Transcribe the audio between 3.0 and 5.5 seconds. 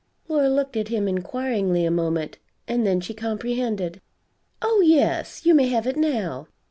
comprehended. "Oh, yes!